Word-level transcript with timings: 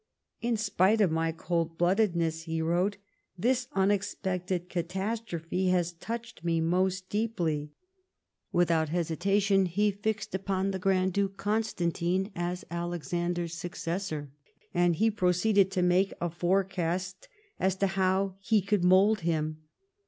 In 0.41 0.57
spite 0.57 0.99
of 0.99 1.11
my 1.11 1.31
coldbloodedness," 1.31 2.45
he 2.45 2.59
wrote," 2.59 2.97
this 3.47 3.67
unex 3.75 4.15
pected 4.15 4.67
catastrophe 4.67 5.67
has 5.67 5.93
touched 5.93 6.43
me 6.43 6.59
most 6.59 7.07
deeply." 7.07 7.73
Without 8.51 8.87
GOVEBNMENT 8.87 8.89
BY 8.89 8.97
REPBESSION. 8.97 8.97
1G5 8.97 8.97
hesitation 8.97 9.65
he 9.67 9.91
fixed 9.91 10.31
ujjon 10.31 10.71
the 10.71 10.79
Grand 10.79 11.13
Duke 11.13 11.37
Constantine 11.37 12.31
as 12.35 12.65
Alexander's 12.71 13.53
successor, 13.53 14.31
and 14.73 14.95
he 14.95 15.11
proceeded 15.11 15.69
to 15.69 15.83
make 15.83 16.13
a 16.19 16.31
fore 16.31 16.63
cast 16.63 17.27
as 17.59 17.75
to 17.75 17.85
how 17.85 18.33
he 18.39 18.59
could 18.59 18.83
mould 18.83 19.19
him. 19.19 19.61